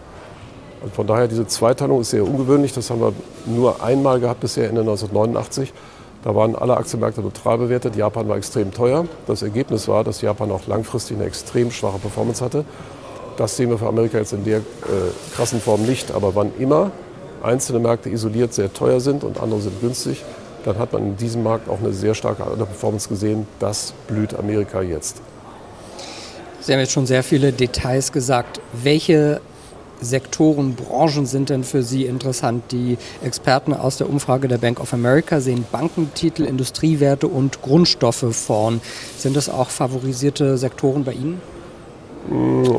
Also 0.82 0.94
von 0.94 1.08
daher, 1.08 1.28
diese 1.28 1.48
Zweiteilung 1.48 2.02
ist 2.02 2.12
sehr 2.12 2.24
ungewöhnlich. 2.24 2.74
Das 2.74 2.90
haben 2.90 3.02
wir 3.02 3.14
nur 3.46 3.84
einmal 3.84 4.20
gehabt 4.20 4.40
bisher, 4.42 4.68
Ende 4.70 4.82
1989. 4.82 5.74
Da 6.24 6.36
waren 6.36 6.56
alle 6.56 6.78
Aktienmärkte 6.78 7.22
total 7.22 7.58
bewertet. 7.58 7.96
Japan 7.96 8.28
war 8.28 8.38
extrem 8.38 8.72
teuer. 8.72 9.06
Das 9.26 9.42
Ergebnis 9.42 9.88
war, 9.88 10.04
dass 10.04 10.22
Japan 10.22 10.52
auch 10.52 10.68
langfristig 10.68 11.18
eine 11.18 11.26
extrem 11.26 11.72
schwache 11.72 11.98
Performance 11.98 12.44
hatte. 12.44 12.64
Das 13.38 13.58
sehen 13.58 13.72
wir 13.72 13.80
für 13.80 13.88
Amerika 13.88 14.20
jetzt 14.20 14.34
in 14.34 14.44
der 14.44 14.58
äh, 14.58 14.62
krassen 15.36 15.60
Form 15.60 15.84
nicht. 15.84 16.12
Aber 16.12 16.36
wann 16.36 16.52
immer 16.60 16.92
einzelne 17.42 17.80
Märkte 17.80 18.10
isoliert 18.10 18.54
sehr 18.54 18.72
teuer 18.72 19.00
sind 19.00 19.24
und 19.24 19.42
andere 19.42 19.62
sind 19.62 19.82
günstig, 19.82 20.24
dann 20.64 20.78
hat 20.78 20.94
man 20.94 21.04
in 21.04 21.18
diesem 21.18 21.42
Markt 21.42 21.68
auch 21.70 21.80
eine 21.80 21.92
sehr 21.92 22.14
starke 22.14 22.44
Performance 22.44 23.10
gesehen. 23.10 23.48
Das 23.58 23.94
blüht 24.08 24.36
Amerika 24.36 24.82
jetzt. 24.84 25.22
Sie 26.60 26.72
haben 26.72 26.80
jetzt 26.80 26.92
schon 26.92 27.08
sehr 27.08 27.24
viele 27.24 27.52
Details 27.52 28.12
gesagt. 28.12 28.62
Welche 28.74 29.42
Sektoren, 30.02 30.76
Branchen 30.76 31.26
sind 31.26 31.50
denn 31.50 31.64
für 31.64 31.84
Sie 31.84 32.06
interessant? 32.06 32.72
Die 32.72 32.98
Experten 33.24 33.74
aus 33.74 33.98
der 33.98 34.10
Umfrage 34.10 34.48
der 34.48 34.58
Bank 34.58 34.80
of 34.80 34.94
America 34.94 35.40
sehen 35.40 35.66
Bankentitel, 35.72 36.44
Industriewerte 36.44 37.28
und 37.28 37.62
Grundstoffe 37.62 38.26
vorn. 38.36 38.82
Sind 39.18 39.36
das 39.36 39.48
auch 39.48 39.70
favorisierte 39.70 40.58
Sektoren 40.58 41.04
bei 41.04 41.14
Ihnen? 41.14 41.42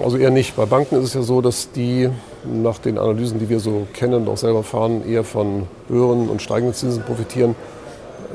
Also 0.04 0.16
eher 0.16 0.30
nicht. 0.30 0.56
Bei 0.56 0.66
Banken 0.66 0.96
ist 0.96 1.04
es 1.04 1.14
ja 1.14 1.22
so, 1.22 1.40
dass 1.40 1.70
die 1.72 2.10
nach 2.44 2.78
den 2.78 2.98
Analysen, 2.98 3.38
die 3.38 3.48
wir 3.48 3.60
so 3.60 3.86
kennen 3.92 4.14
und 4.14 4.28
auch 4.28 4.36
selber 4.36 4.62
fahren, 4.62 5.08
eher 5.08 5.24
von 5.24 5.68
höheren 5.88 6.28
und 6.28 6.42
steigenden 6.42 6.74
Zinsen 6.74 7.02
profitieren. 7.02 7.54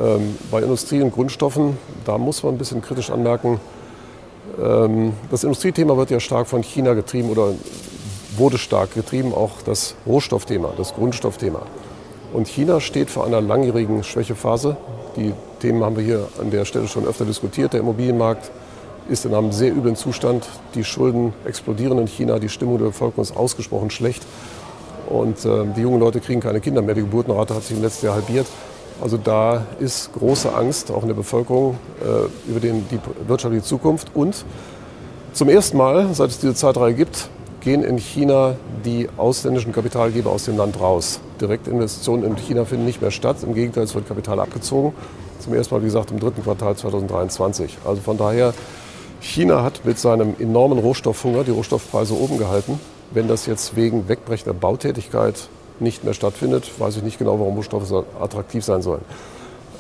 Ähm, 0.02 0.38
bei 0.52 0.62
Industrie 0.62 1.02
und 1.02 1.14
Grundstoffen, 1.14 1.78
da 2.06 2.18
muss 2.18 2.44
man 2.44 2.56
ein 2.56 2.58
bisschen 2.58 2.82
kritisch 2.82 3.10
anmerken, 3.10 3.60
ähm, 4.62 5.14
das 5.30 5.44
Industriethema 5.44 5.98
wird 5.98 6.12
ja 6.12 6.20
stark 6.20 6.48
von 6.48 6.62
China 6.64 6.94
getrieben 6.94 7.30
oder 7.30 7.54
wurde 8.38 8.58
stark 8.58 8.94
getrieben, 8.94 9.34
auch 9.34 9.62
das 9.66 9.96
Rohstoffthema, 10.06 10.74
das 10.78 10.94
Grundstoffthema. 10.94 11.62
Und 12.34 12.48
China 12.48 12.80
steht 12.80 13.10
vor 13.10 13.26
einer 13.26 13.42
langjährigen 13.42 14.04
Schwächephase. 14.04 14.78
Die 15.16 15.34
Themen 15.62 15.84
haben 15.84 15.96
wir 15.96 16.04
hier 16.04 16.28
an 16.40 16.52
der 16.52 16.66
Stelle 16.66 16.88
schon 16.88 17.06
öfter 17.06 17.26
diskutiert. 17.26 17.74
Der 17.74 17.80
Immobilienmarkt 17.80 18.52
ist 19.10 19.26
in 19.26 19.34
einem 19.34 19.52
sehr 19.52 19.76
üblen 19.76 19.96
Zustand. 19.96 20.48
Die 20.76 20.84
Schulden 20.84 21.34
explodieren 21.46 21.98
in 22.00 22.08
China, 22.08 22.40
die 22.40 22.50
Stimmung 22.50 22.78
der 22.78 22.86
Bevölkerung 22.86 23.24
ist 23.24 23.36
ausgesprochen 23.36 23.90
schlecht. 23.90 24.26
Und 25.10 25.46
äh, 25.46 25.66
die 25.76 25.82
jungen 25.82 26.00
Leute 26.00 26.20
kriegen 26.20 26.42
keine 26.42 26.60
Kinder 26.60 26.82
mehr. 26.82 26.96
Die 26.96 27.02
Geburtenrate 27.02 27.56
hat 27.56 27.64
sich 27.64 27.78
im 27.78 27.82
letzten 27.82 28.08
Jahr 28.08 28.16
halbiert. 28.16 28.48
Also 29.02 29.18
da 29.18 29.64
ist 29.80 30.12
große 30.14 30.54
Angst 30.54 30.92
auch 30.92 31.04
in 31.04 31.08
der 31.08 31.16
Bevölkerung 31.16 31.78
äh, 32.02 32.50
über 32.50 32.60
den, 32.60 32.88
die 32.90 33.00
wirtschaftliche 33.28 33.64
Zukunft. 33.64 34.10
Und 34.14 34.44
zum 35.34 35.50
ersten 35.50 35.78
Mal, 35.78 36.14
seit 36.14 36.32
es 36.32 36.40
diese 36.40 36.56
Zeitreihe 36.56 36.94
gibt, 36.94 37.30
gehen 37.68 37.84
in 37.84 37.98
China 37.98 38.56
die 38.86 39.10
ausländischen 39.18 39.74
Kapitalgeber 39.74 40.32
aus 40.32 40.46
dem 40.46 40.56
Land 40.56 40.80
raus. 40.80 41.20
Direktinvestitionen 41.42 42.24
in 42.24 42.38
China 42.38 42.64
finden 42.64 42.86
nicht 42.86 43.02
mehr 43.02 43.12
statt. 43.12 43.44
Im 43.44 43.54
Gegenteil, 43.54 43.84
es 43.84 43.94
wird 43.94 44.08
Kapital 44.08 44.40
abgezogen. 44.40 44.94
Zum 45.40 45.54
ersten 45.54 45.76
Mal, 45.76 45.82
wie 45.82 45.88
gesagt, 45.88 46.12
im 46.12 46.20
dritten 46.22 46.44
Quartal 46.44 46.78
2023. 46.78 47.80
Also 47.84 48.02
von 48.02 48.18
daher, 48.18 48.54
China 49.20 49.64
hat 49.64 49.84
mit 49.84 50.00
seinem 50.00 50.36
enormen 50.40 50.80
Rohstoffhunger 50.80 51.44
die 51.44 51.52
Rohstoffpreise 51.52 52.14
oben 52.14 52.38
gehalten. 52.38 52.80
Wenn 53.12 53.28
das 53.28 53.46
jetzt 53.48 53.76
wegen 53.76 54.08
wegbrechender 54.08 54.54
Bautätigkeit 54.54 55.50
nicht 55.82 56.06
mehr 56.06 56.14
stattfindet, 56.14 56.72
weiß 56.80 56.96
ich 56.96 57.04
nicht 57.04 57.20
genau, 57.20 57.38
warum 57.38 57.56
Rohstoffe 57.58 57.86
so 57.86 58.06
attraktiv 58.22 58.64
sein 58.64 58.82
sollen. 58.82 59.04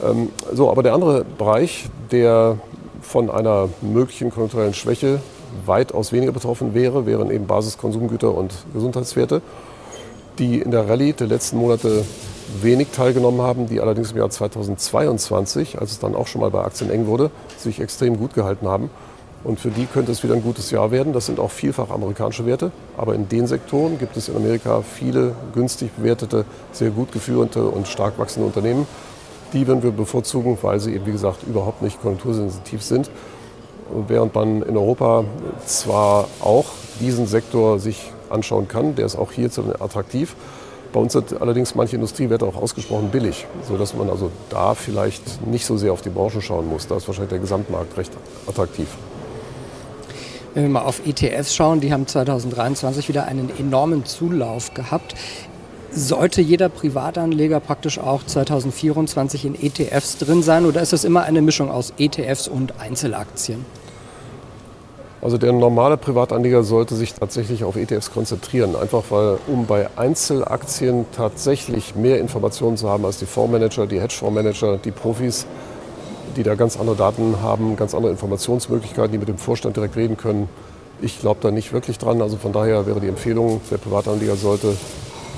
Ähm, 0.03 0.27
so, 0.51 0.69
aber 0.69 0.83
der 0.83 0.93
andere 0.93 1.23
Bereich, 1.23 1.85
der 2.11 2.57
von 3.01 3.29
einer 3.29 3.69
möglichen 3.79 4.29
konjunkturellen 4.29 4.73
Schwäche 4.73 5.21
weitaus 5.65 6.11
weniger 6.11 6.31
betroffen 6.31 6.73
wäre, 6.73 7.05
wären 7.05 7.31
eben 7.31 7.47
Basiskonsumgüter 7.47 8.33
und 8.33 8.53
Gesundheitswerte, 8.73 9.41
die 10.39 10.59
in 10.59 10.71
der 10.71 10.87
Rallye 10.87 11.13
der 11.13 11.27
letzten 11.27 11.57
Monate 11.57 12.05
wenig 12.61 12.89
teilgenommen 12.89 13.41
haben, 13.41 13.67
die 13.67 13.81
allerdings 13.81 14.11
im 14.11 14.17
Jahr 14.17 14.29
2022, 14.29 15.79
als 15.79 15.91
es 15.91 15.99
dann 15.99 16.15
auch 16.15 16.27
schon 16.27 16.41
mal 16.41 16.51
bei 16.51 16.63
Aktien 16.63 16.89
eng 16.89 17.07
wurde, 17.07 17.31
sich 17.57 17.79
extrem 17.79 18.17
gut 18.17 18.33
gehalten 18.33 18.67
haben. 18.67 18.89
Und 19.43 19.59
für 19.59 19.69
die 19.69 19.85
könnte 19.85 20.11
es 20.11 20.23
wieder 20.23 20.33
ein 20.33 20.41
gutes 20.41 20.71
Jahr 20.71 20.91
werden. 20.91 21.13
Das 21.13 21.27
sind 21.27 21.39
auch 21.39 21.51
vielfach 21.51 21.89
amerikanische 21.89 22.45
Werte. 22.45 22.71
Aber 22.97 23.15
in 23.15 23.29
den 23.29 23.47
Sektoren 23.47 23.97
gibt 23.97 24.17
es 24.17 24.29
in 24.29 24.35
Amerika 24.35 24.81
viele 24.81 25.35
günstig 25.53 25.91
bewertete, 25.95 26.45
sehr 26.71 26.89
gut 26.89 27.11
geführte 27.11 27.65
und 27.65 27.87
stark 27.87 28.17
wachsende 28.19 28.47
Unternehmen. 28.47 28.87
Die 29.53 29.65
würden 29.65 29.83
wir 29.83 29.91
bevorzugen, 29.91 30.57
weil 30.61 30.79
sie 30.79 30.93
eben, 30.93 31.05
wie 31.05 31.11
gesagt, 31.11 31.43
überhaupt 31.43 31.81
nicht 31.81 32.01
konjunktursensitiv 32.01 32.83
sind. 32.83 33.09
Während 34.07 34.35
man 34.35 34.61
in 34.61 34.75
Europa 34.75 35.23
zwar 35.65 36.27
auch 36.41 36.65
diesen 36.99 37.27
Sektor 37.27 37.79
sich 37.79 38.11
anschauen 38.29 38.67
kann, 38.67 38.95
der 38.95 39.05
ist 39.05 39.15
auch 39.15 39.31
hier 39.31 39.49
attraktiv. 39.79 40.35
Bei 40.93 40.99
uns 40.99 41.13
sind 41.13 41.41
allerdings 41.41 41.75
manche 41.75 41.95
Industriewerte 41.95 42.45
auch 42.45 42.55
ausgesprochen 42.55 43.09
billig, 43.09 43.45
sodass 43.67 43.93
man 43.93 44.09
also 44.09 44.31
da 44.49 44.73
vielleicht 44.73 45.45
nicht 45.45 45.65
so 45.65 45.77
sehr 45.77 45.91
auf 45.93 46.01
die 46.01 46.09
Branchen 46.09 46.41
schauen 46.41 46.67
muss. 46.67 46.87
Da 46.87 46.97
ist 46.97 47.07
wahrscheinlich 47.07 47.29
der 47.29 47.39
Gesamtmarkt 47.39 47.97
recht 47.97 48.11
attraktiv. 48.47 48.87
Wenn 50.53 50.63
wir 50.63 50.69
mal 50.69 50.81
auf 50.81 51.05
ETFs 51.05 51.53
schauen, 51.53 51.81
die 51.81 51.93
haben 51.93 52.07
2023 52.07 53.09
wieder 53.09 53.25
einen 53.25 53.51
enormen 53.59 54.05
Zulauf 54.05 54.73
gehabt. 54.73 55.13
Sollte 55.91 56.41
jeder 56.41 56.69
Privatanleger 56.69 57.59
praktisch 57.59 57.99
auch 57.99 58.25
2024 58.25 59.45
in 59.45 59.55
ETFs 59.55 60.17
drin 60.17 60.41
sein 60.41 60.65
oder 60.65 60.81
ist 60.81 60.93
es 60.93 61.03
immer 61.03 61.23
eine 61.23 61.41
Mischung 61.41 61.69
aus 61.69 61.93
ETFs 61.97 62.47
und 62.47 62.79
Einzelaktien? 62.79 63.65
Also 65.21 65.39
der 65.39 65.51
normale 65.51 65.97
Privatanleger 65.97 66.63
sollte 66.63 66.95
sich 66.95 67.13
tatsächlich 67.13 67.63
auf 67.63 67.75
ETFs 67.75 68.11
konzentrieren, 68.11 68.75
einfach 68.75 69.03
weil 69.09 69.39
um 69.47 69.65
bei 69.65 69.89
Einzelaktien 69.95 71.05
tatsächlich 71.11 71.95
mehr 71.95 72.19
Informationen 72.19 72.77
zu 72.77 72.87
haben 72.87 73.03
als 73.03 73.17
die 73.17 73.25
Fondsmanager, 73.25 73.87
die 73.87 73.99
Hedgefondsmanager, 73.99 74.77
die 74.77 74.91
Profis, 74.91 75.47
die 76.35 76.43
da 76.43 76.53
ganz 76.53 76.79
andere 76.79 76.95
Daten 76.95 77.41
haben, 77.41 77.75
ganz 77.75 77.95
andere 77.95 78.11
Informationsmöglichkeiten, 78.11 79.11
die 79.11 79.17
mit 79.17 79.27
dem 79.27 79.39
Vorstand 79.39 79.75
direkt 79.75 79.95
reden 79.95 80.17
können. 80.17 80.49
Ich 81.01 81.19
glaube 81.19 81.39
da 81.41 81.49
nicht 81.49 81.73
wirklich 81.73 81.97
dran. 81.97 82.21
Also 82.21 82.37
von 82.37 82.53
daher 82.53 82.85
wäre 82.85 82.99
die 82.99 83.07
Empfehlung, 83.07 83.61
der 83.71 83.77
Privatanleger 83.77 84.35
sollte 84.35 84.77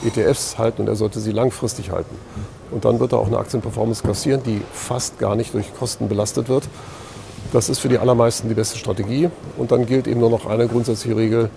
ETFs 0.05 0.57
halten 0.57 0.81
und 0.81 0.88
er 0.89 0.95
sollte 0.95 1.21
sie 1.21 1.31
langfristig 1.31 1.91
halten. 1.91 2.15
Und 2.71 2.83
dann 2.83 3.00
wird 3.00 3.13
er 3.13 3.19
auch 3.19 3.27
eine 3.27 3.38
Aktienperformance 3.38 4.03
kassieren, 4.03 4.43
die 4.43 4.62
fast 4.74 5.19
gar 5.19 5.36
nicht 5.36 5.53
durch 5.53 5.74
Kosten 5.74 6.09
belastet 6.09 6.50
wird. 6.50 6.67
Das 7.51 7.68
ist 7.68 7.79
für 7.79 7.89
die 7.89 7.98
allermeisten 7.98 8.48
die 8.48 8.53
beste 8.53 8.77
Strategie. 8.77 9.29
Und 9.58 9.72
dann 9.72 9.86
gilt 9.86 10.08
eben 10.08 10.20
nur 10.20 10.29
noch 10.29 10.46
eine 10.46 10.68
grundsätzliche 10.68 11.18
Regel, 11.18 11.50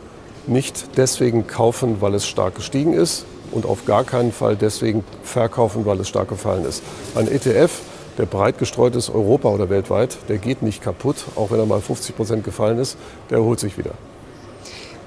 nicht 0.46 0.96
deswegen 0.96 1.46
kaufen, 1.46 2.00
weil 2.00 2.14
es 2.14 2.26
stark 2.26 2.56
gestiegen 2.56 2.94
ist 2.94 3.26
und 3.52 3.66
auf 3.66 3.84
gar 3.84 4.04
keinen 4.04 4.32
Fall 4.32 4.56
deswegen 4.56 5.04
verkaufen, 5.22 5.84
weil 5.84 6.00
es 6.00 6.08
stark 6.08 6.28
gefallen 6.28 6.64
ist. 6.64 6.82
Ein 7.14 7.28
ETF, 7.28 7.70
der 8.18 8.26
breit 8.26 8.58
gestreut 8.58 8.96
ist, 8.96 9.10
Europa 9.10 9.48
oder 9.48 9.68
weltweit, 9.70 10.16
der 10.28 10.38
geht 10.38 10.62
nicht 10.62 10.82
kaputt, 10.82 11.16
auch 11.36 11.50
wenn 11.50 11.58
er 11.58 11.66
mal 11.66 11.80
50 11.80 12.16
Prozent 12.16 12.44
gefallen 12.44 12.78
ist, 12.78 12.96
der 13.30 13.38
erholt 13.38 13.60
sich 13.60 13.78
wieder. 13.78 13.92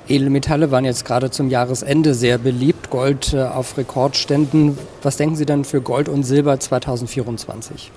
Edelmetalle 0.07 0.69
waren 0.69 0.85
jetzt 0.85 1.03
gerade 1.03 1.31
zum 1.31 1.49
Jahresende 1.49 2.13
sehr 2.13 2.37
beliebt, 2.37 2.91
Gold 2.91 3.33
äh, 3.33 3.41
auf 3.41 3.75
Rekordständen. 3.75 4.77
Was 5.01 5.17
denken 5.17 5.35
Sie 5.35 5.47
denn 5.47 5.65
für 5.65 5.81
Gold 5.81 6.09
und 6.09 6.23
Silber 6.23 6.59
2024? 6.59 7.91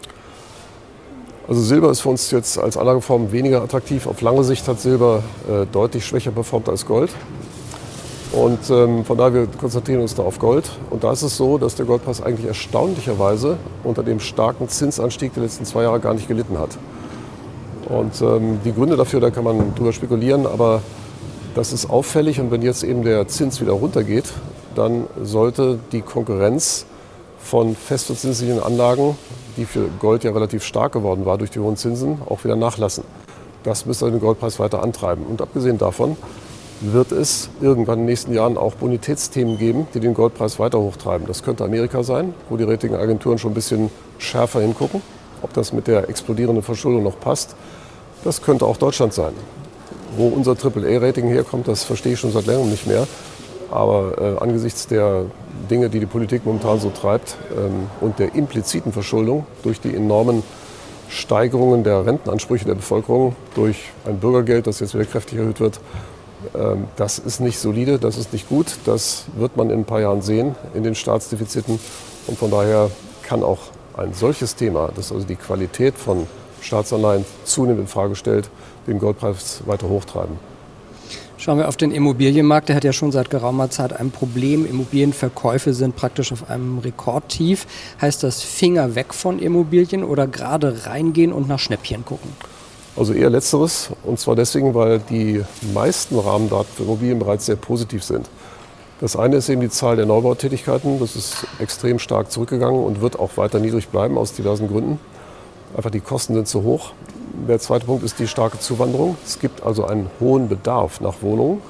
Also 1.48 1.62
Silber 1.62 1.90
ist 1.90 2.00
für 2.00 2.10
uns 2.10 2.30
jetzt 2.30 2.58
als 2.58 2.76
Anlageform 2.76 3.32
weniger 3.32 3.62
attraktiv. 3.62 4.06
Auf 4.06 4.20
lange 4.20 4.44
Sicht 4.44 4.68
hat 4.68 4.80
Silber 4.80 5.22
äh, 5.50 5.64
deutlich 5.72 6.04
schwächer 6.04 6.30
performt 6.30 6.68
als 6.68 6.84
Gold. 6.84 7.10
Und 8.32 8.68
ähm, 8.68 9.06
von 9.06 9.16
daher 9.16 9.32
wir 9.32 9.46
konzentrieren 9.46 10.02
uns 10.02 10.14
da 10.14 10.24
auf 10.24 10.38
Gold. 10.38 10.68
Und 10.90 11.04
da 11.04 11.12
ist 11.12 11.22
es 11.22 11.38
so, 11.38 11.56
dass 11.56 11.74
der 11.74 11.86
Goldpreis 11.86 12.20
eigentlich 12.22 12.46
erstaunlicherweise 12.46 13.56
unter 13.82 14.02
dem 14.02 14.20
starken 14.20 14.68
Zinsanstieg 14.68 15.32
der 15.32 15.44
letzten 15.44 15.64
zwei 15.64 15.84
Jahre 15.84 16.00
gar 16.00 16.12
nicht 16.12 16.28
gelitten 16.28 16.58
hat. 16.58 16.76
Und 17.88 18.20
ähm, 18.20 18.60
die 18.66 18.74
Gründe 18.74 18.98
dafür, 18.98 19.20
da 19.20 19.30
kann 19.30 19.44
man 19.44 19.74
drüber 19.74 19.94
spekulieren, 19.94 20.46
aber 20.46 20.82
das 21.54 21.72
ist 21.72 21.88
auffällig. 21.88 22.40
Und 22.40 22.50
wenn 22.50 22.60
jetzt 22.60 22.84
eben 22.84 23.04
der 23.04 23.26
Zins 23.26 23.62
wieder 23.62 23.72
runtergeht, 23.72 24.26
dann 24.74 25.06
sollte 25.22 25.78
die 25.92 26.02
Konkurrenz 26.02 26.84
von 27.38 27.74
festverzinslichen 27.74 28.62
Anlagen 28.62 29.16
die 29.58 29.66
für 29.66 29.88
Gold 29.98 30.24
ja 30.24 30.30
relativ 30.30 30.64
stark 30.64 30.92
geworden 30.92 31.26
war 31.26 31.36
durch 31.36 31.50
die 31.50 31.58
hohen 31.58 31.76
Zinsen, 31.76 32.22
auch 32.26 32.44
wieder 32.44 32.56
nachlassen. 32.56 33.04
Das 33.64 33.84
müsste 33.84 34.10
den 34.10 34.20
Goldpreis 34.20 34.58
weiter 34.58 34.82
antreiben. 34.82 35.26
Und 35.26 35.42
abgesehen 35.42 35.76
davon 35.76 36.16
wird 36.80 37.10
es 37.10 37.50
irgendwann 37.60 37.98
in 37.98 38.04
den 38.04 38.06
nächsten 38.06 38.32
Jahren 38.32 38.56
auch 38.56 38.74
Bonitätsthemen 38.74 39.58
geben, 39.58 39.88
die 39.94 40.00
den 40.00 40.14
Goldpreis 40.14 40.60
weiter 40.60 40.78
hochtreiben. 40.78 41.26
Das 41.26 41.42
könnte 41.42 41.64
Amerika 41.64 42.04
sein, 42.04 42.34
wo 42.48 42.56
die 42.56 42.64
Ratingagenturen 42.64 43.38
schon 43.38 43.50
ein 43.50 43.54
bisschen 43.54 43.90
schärfer 44.18 44.60
hingucken, 44.60 45.02
ob 45.42 45.52
das 45.52 45.72
mit 45.72 45.88
der 45.88 46.08
explodierenden 46.08 46.62
Verschuldung 46.62 47.02
noch 47.02 47.18
passt. 47.18 47.56
Das 48.22 48.42
könnte 48.42 48.64
auch 48.64 48.76
Deutschland 48.76 49.12
sein. 49.12 49.32
Wo 50.16 50.28
unser 50.28 50.52
AAA-Rating 50.52 51.26
herkommt, 51.26 51.68
das 51.68 51.82
verstehe 51.82 52.12
ich 52.12 52.20
schon 52.20 52.32
seit 52.32 52.46
längerem 52.46 52.70
nicht 52.70 52.86
mehr. 52.86 53.06
Aber 53.70 54.18
äh, 54.18 54.42
angesichts 54.42 54.86
der 54.86 55.26
Dinge, 55.70 55.90
die 55.90 56.00
die 56.00 56.06
Politik 56.06 56.46
momentan 56.46 56.80
so 56.80 56.90
treibt 56.90 57.36
ähm, 57.56 57.88
und 58.00 58.18
der 58.18 58.34
impliziten 58.34 58.92
Verschuldung 58.92 59.46
durch 59.62 59.80
die 59.80 59.94
enormen 59.94 60.42
Steigerungen 61.08 61.84
der 61.84 62.06
Rentenansprüche 62.06 62.64
der 62.64 62.74
Bevölkerung, 62.74 63.34
durch 63.54 63.90
ein 64.06 64.18
Bürgergeld, 64.18 64.66
das 64.66 64.80
jetzt 64.80 64.94
wieder 64.94 65.04
kräftig 65.04 65.38
erhöht 65.38 65.60
wird, 65.60 65.80
ähm, 66.54 66.86
das 66.96 67.18
ist 67.18 67.40
nicht 67.40 67.58
solide, 67.58 67.98
das 67.98 68.16
ist 68.16 68.32
nicht 68.32 68.48
gut. 68.48 68.78
Das 68.84 69.26
wird 69.36 69.56
man 69.56 69.70
in 69.70 69.80
ein 69.80 69.84
paar 69.84 70.00
Jahren 70.00 70.22
sehen 70.22 70.54
in 70.74 70.82
den 70.82 70.94
Staatsdefiziten. 70.94 71.78
Und 72.26 72.38
von 72.38 72.50
daher 72.50 72.90
kann 73.22 73.42
auch 73.42 73.58
ein 73.96 74.14
solches 74.14 74.54
Thema, 74.54 74.90
das 74.94 75.12
also 75.12 75.26
die 75.26 75.36
Qualität 75.36 75.96
von 75.96 76.26
Staatsanleihen 76.60 77.24
zunehmend 77.44 77.80
in 77.80 77.86
Frage 77.86 78.14
stellt, 78.14 78.50
den 78.86 78.98
Goldpreis 78.98 79.62
weiter 79.66 79.88
hochtreiben. 79.88 80.38
Schauen 81.40 81.58
wir 81.58 81.68
auf 81.68 81.76
den 81.76 81.92
Immobilienmarkt. 81.92 82.68
Der 82.68 82.74
hat 82.74 82.82
ja 82.82 82.92
schon 82.92 83.12
seit 83.12 83.30
geraumer 83.30 83.70
Zeit 83.70 83.92
ein 83.92 84.10
Problem. 84.10 84.66
Immobilienverkäufe 84.66 85.72
sind 85.72 85.94
praktisch 85.94 86.32
auf 86.32 86.50
einem 86.50 86.78
Rekordtief. 86.78 87.68
Heißt 88.00 88.24
das 88.24 88.42
Finger 88.42 88.96
weg 88.96 89.14
von 89.14 89.38
Immobilien 89.38 90.02
oder 90.02 90.26
gerade 90.26 90.86
reingehen 90.86 91.32
und 91.32 91.46
nach 91.46 91.60
Schnäppchen 91.60 92.04
gucken? 92.04 92.32
Also 92.96 93.12
eher 93.12 93.30
letzteres. 93.30 93.90
Und 94.02 94.18
zwar 94.18 94.34
deswegen, 94.34 94.74
weil 94.74 94.98
die 94.98 95.44
meisten 95.72 96.18
Rahmendaten 96.18 96.74
für 96.74 96.82
Immobilien 96.82 97.20
bereits 97.20 97.46
sehr 97.46 97.54
positiv 97.54 98.02
sind. 98.02 98.28
Das 99.00 99.14
eine 99.14 99.36
ist 99.36 99.48
eben 99.48 99.60
die 99.60 99.70
Zahl 99.70 99.94
der 99.94 100.06
Neubautätigkeiten. 100.06 100.98
Das 100.98 101.14
ist 101.14 101.46
extrem 101.60 102.00
stark 102.00 102.32
zurückgegangen 102.32 102.82
und 102.82 103.00
wird 103.00 103.16
auch 103.16 103.36
weiter 103.36 103.60
niedrig 103.60 103.86
bleiben 103.86 104.18
aus 104.18 104.32
diversen 104.32 104.66
Gründen. 104.66 104.98
Einfach 105.76 105.90
die 105.90 106.00
Kosten 106.00 106.34
sind 106.34 106.48
zu 106.48 106.64
hoch. 106.64 106.90
Der 107.46 107.58
zweite 107.60 107.86
Punkt 107.86 108.02
ist 108.04 108.18
die 108.18 108.26
starke 108.26 108.58
Zuwanderung. 108.58 109.16
Es 109.24 109.38
gibt 109.38 109.62
also 109.62 109.84
einen 109.84 110.10
hohen 110.18 110.48
Bedarf 110.48 111.00
nach 111.00 111.22
Wohnungen. 111.22 111.62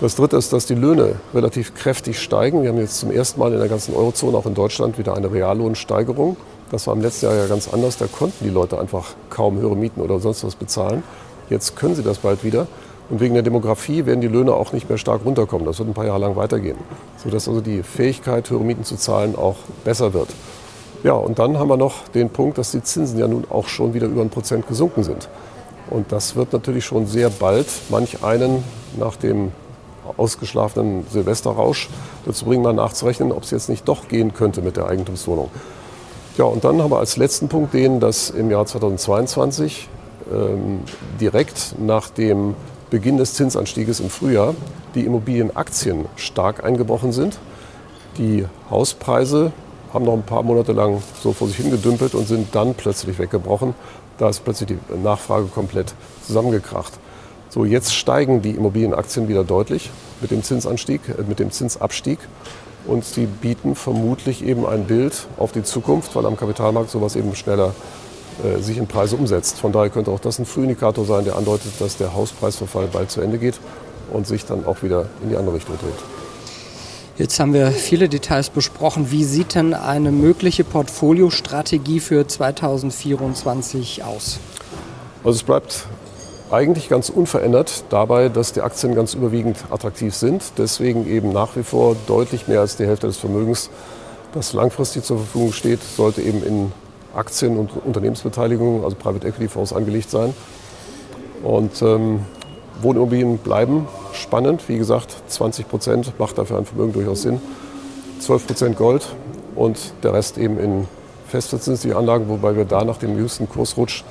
Das 0.00 0.14
dritte 0.14 0.36
ist, 0.36 0.52
dass 0.52 0.66
die 0.66 0.74
Löhne 0.74 1.16
relativ 1.34 1.74
kräftig 1.74 2.20
steigen. 2.20 2.62
Wir 2.62 2.68
haben 2.70 2.78
jetzt 2.78 2.98
zum 2.98 3.10
ersten 3.10 3.40
Mal 3.40 3.52
in 3.52 3.58
der 3.58 3.68
ganzen 3.68 3.94
Eurozone, 3.94 4.36
auch 4.36 4.46
in 4.46 4.54
Deutschland, 4.54 4.98
wieder 4.98 5.16
eine 5.16 5.32
Reallohnsteigerung. 5.32 6.36
Das 6.70 6.86
war 6.86 6.94
im 6.94 7.00
letzten 7.00 7.26
Jahr 7.26 7.34
ja 7.34 7.46
ganz 7.46 7.68
anders. 7.72 7.96
Da 7.96 8.06
konnten 8.06 8.44
die 8.44 8.50
Leute 8.50 8.78
einfach 8.78 9.14
kaum 9.28 9.58
höhere 9.58 9.76
Mieten 9.76 10.00
oder 10.00 10.20
sonst 10.20 10.44
was 10.44 10.54
bezahlen. 10.54 11.02
Jetzt 11.50 11.76
können 11.76 11.94
sie 11.94 12.02
das 12.02 12.18
bald 12.18 12.44
wieder. 12.44 12.66
Und 13.08 13.20
wegen 13.20 13.34
der 13.34 13.42
Demografie 13.42 14.04
werden 14.04 14.20
die 14.20 14.28
Löhne 14.28 14.54
auch 14.54 14.72
nicht 14.72 14.88
mehr 14.88 14.98
stark 14.98 15.24
runterkommen. 15.24 15.66
Das 15.66 15.78
wird 15.78 15.88
ein 15.88 15.94
paar 15.94 16.06
Jahre 16.06 16.20
lang 16.20 16.36
weitergehen, 16.36 16.76
sodass 17.22 17.48
also 17.48 17.60
die 17.60 17.82
Fähigkeit, 17.82 18.50
höhere 18.50 18.64
Mieten 18.64 18.84
zu 18.84 18.96
zahlen, 18.96 19.36
auch 19.36 19.56
besser 19.84 20.12
wird. 20.12 20.28
Ja, 21.02 21.12
und 21.12 21.38
dann 21.38 21.58
haben 21.58 21.68
wir 21.68 21.76
noch 21.76 22.08
den 22.08 22.30
Punkt, 22.30 22.58
dass 22.58 22.72
die 22.72 22.82
Zinsen 22.82 23.18
ja 23.18 23.28
nun 23.28 23.44
auch 23.50 23.68
schon 23.68 23.94
wieder 23.94 24.06
über 24.06 24.22
ein 24.22 24.30
Prozent 24.30 24.66
gesunken 24.66 25.04
sind. 25.04 25.28
Und 25.90 26.10
das 26.10 26.34
wird 26.34 26.52
natürlich 26.52 26.84
schon 26.84 27.06
sehr 27.06 27.30
bald 27.30 27.66
manch 27.90 28.24
einen 28.24 28.64
nach 28.98 29.16
dem 29.16 29.52
ausgeschlafenen 30.16 31.06
Silvesterrausch 31.10 31.88
dazu 32.24 32.44
bringen, 32.46 32.62
mal 32.62 32.72
nachzurechnen, 32.72 33.32
ob 33.32 33.42
es 33.42 33.50
jetzt 33.50 33.68
nicht 33.68 33.86
doch 33.88 34.08
gehen 34.08 34.34
könnte 34.34 34.62
mit 34.62 34.76
der 34.76 34.86
Eigentumswohnung. 34.86 35.50
Ja, 36.38 36.44
und 36.44 36.64
dann 36.64 36.82
haben 36.82 36.90
wir 36.90 36.98
als 36.98 37.16
letzten 37.16 37.48
Punkt 37.48 37.72
den, 37.72 38.00
dass 38.00 38.30
im 38.30 38.50
Jahr 38.50 38.66
2022 38.66 39.88
ähm, 40.32 40.80
direkt 41.20 41.76
nach 41.78 42.10
dem 42.10 42.54
Beginn 42.90 43.16
des 43.16 43.34
Zinsanstieges 43.34 44.00
im 44.00 44.10
Frühjahr 44.10 44.54
die 44.94 45.04
Immobilienaktien 45.04 46.06
stark 46.16 46.64
eingebrochen 46.64 47.12
sind. 47.12 47.38
Die 48.18 48.44
Hauspreise 48.70 49.52
haben 49.92 50.04
noch 50.04 50.14
ein 50.14 50.22
paar 50.22 50.42
Monate 50.42 50.72
lang 50.72 51.02
so 51.22 51.32
vor 51.32 51.48
sich 51.48 51.56
hingedümpelt 51.56 52.14
und 52.14 52.26
sind 52.28 52.54
dann 52.54 52.74
plötzlich 52.74 53.18
weggebrochen. 53.18 53.74
Da 54.18 54.28
ist 54.28 54.44
plötzlich 54.44 54.70
die 54.70 54.96
Nachfrage 54.96 55.46
komplett 55.46 55.94
zusammengekracht. 56.26 56.92
So, 57.48 57.64
jetzt 57.64 57.94
steigen 57.94 58.42
die 58.42 58.50
Immobilienaktien 58.50 59.28
wieder 59.28 59.44
deutlich 59.44 59.90
mit 60.20 60.30
dem 60.30 60.42
Zinsanstieg, 60.42 61.00
äh, 61.08 61.22
mit 61.26 61.38
dem 61.38 61.50
Zinsabstieg. 61.50 62.18
Und 62.86 63.04
sie 63.04 63.26
bieten 63.26 63.74
vermutlich 63.74 64.44
eben 64.44 64.64
ein 64.64 64.84
Bild 64.84 65.26
auf 65.38 65.52
die 65.52 65.62
Zukunft, 65.62 66.14
weil 66.14 66.24
am 66.26 66.36
Kapitalmarkt 66.36 66.90
sowas 66.90 67.16
eben 67.16 67.34
schneller 67.34 67.74
äh, 68.44 68.60
sich 68.60 68.78
in 68.78 68.86
Preise 68.86 69.16
umsetzt. 69.16 69.58
Von 69.58 69.72
daher 69.72 69.90
könnte 69.90 70.10
auch 70.10 70.20
das 70.20 70.38
ein 70.38 70.46
Frühindikator 70.46 71.04
sein, 71.04 71.24
der 71.24 71.36
andeutet, 71.36 71.72
dass 71.80 71.96
der 71.96 72.14
Hauspreisverfall 72.14 72.88
bald 72.92 73.10
zu 73.10 73.20
Ende 73.20 73.38
geht 73.38 73.58
und 74.12 74.26
sich 74.26 74.44
dann 74.44 74.66
auch 74.66 74.82
wieder 74.82 75.06
in 75.22 75.30
die 75.30 75.36
andere 75.36 75.56
Richtung 75.56 75.76
dreht. 75.78 76.15
Jetzt 77.18 77.40
haben 77.40 77.54
wir 77.54 77.70
viele 77.70 78.10
Details 78.10 78.50
besprochen. 78.50 79.10
Wie 79.10 79.24
sieht 79.24 79.54
denn 79.54 79.72
eine 79.72 80.12
mögliche 80.12 80.64
Portfoliostrategie 80.64 82.00
für 82.00 82.28
2024 82.28 84.04
aus? 84.04 84.38
Also 85.24 85.36
es 85.36 85.42
bleibt 85.42 85.86
eigentlich 86.50 86.90
ganz 86.90 87.08
unverändert 87.08 87.84
dabei, 87.88 88.28
dass 88.28 88.52
die 88.52 88.60
Aktien 88.60 88.94
ganz 88.94 89.14
überwiegend 89.14 89.56
attraktiv 89.70 90.14
sind. 90.14 90.42
Deswegen 90.58 91.08
eben 91.08 91.32
nach 91.32 91.56
wie 91.56 91.62
vor 91.62 91.96
deutlich 92.06 92.48
mehr 92.48 92.60
als 92.60 92.76
die 92.76 92.84
Hälfte 92.86 93.06
des 93.06 93.16
Vermögens, 93.16 93.70
das 94.34 94.52
langfristig 94.52 95.04
zur 95.04 95.16
Verfügung 95.16 95.54
steht, 95.54 95.82
sollte 95.82 96.20
eben 96.20 96.44
in 96.44 96.70
Aktien 97.14 97.56
und 97.56 97.70
Unternehmensbeteiligungen, 97.82 98.84
also 98.84 98.94
Private 98.94 99.26
Equity 99.26 99.48
Fonds, 99.48 99.72
angelegt 99.72 100.10
sein. 100.10 100.34
Und 101.42 101.80
ähm, 101.80 102.26
Wohnimmobilien 102.82 103.38
bleiben 103.38 103.88
spannend. 104.12 104.68
Wie 104.68 104.78
gesagt, 104.78 105.16
20 105.28 105.68
Prozent 105.68 106.18
macht 106.18 106.38
dafür 106.38 106.58
ein 106.58 106.66
Vermögen 106.66 106.92
durchaus 106.92 107.22
Sinn. 107.22 107.40
12 108.20 108.46
Prozent 108.46 108.76
Gold 108.76 109.06
und 109.54 109.92
der 110.02 110.14
Rest 110.14 110.38
eben 110.38 110.58
in 110.58 110.88
festverzinsliche 111.28 111.96
Anlagen, 111.96 112.28
wobei 112.28 112.56
wir 112.56 112.64
da 112.64 112.84
nach 112.84 112.98
dem 112.98 113.16
jüngsten 113.16 113.48
Kursrutsch 113.48 114.04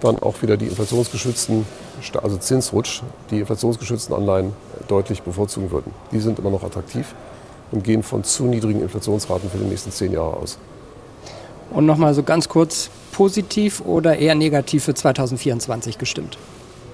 dann 0.00 0.18
auch 0.18 0.42
wieder 0.42 0.56
die 0.56 0.66
inflationsgeschützten, 0.66 1.66
also 2.22 2.36
Zinsrutsch, 2.36 3.02
die 3.30 3.40
inflationsgeschützten 3.40 4.14
Anleihen 4.14 4.52
deutlich 4.88 5.22
bevorzugen 5.22 5.70
würden. 5.70 5.92
Die 6.12 6.20
sind 6.20 6.38
immer 6.38 6.50
noch 6.50 6.62
attraktiv 6.62 7.14
und 7.72 7.84
gehen 7.84 8.02
von 8.02 8.24
zu 8.24 8.44
niedrigen 8.44 8.82
Inflationsraten 8.82 9.50
für 9.50 9.58
die 9.58 9.64
nächsten 9.64 9.90
zehn 9.90 10.12
Jahre 10.12 10.36
aus. 10.36 10.58
Und 11.70 11.86
nochmal 11.86 12.14
so 12.14 12.22
ganz 12.22 12.48
kurz, 12.48 12.90
positiv 13.12 13.80
oder 13.80 14.18
eher 14.18 14.34
negativ 14.34 14.84
für 14.84 14.94
2024 14.94 15.98
gestimmt? 15.98 16.36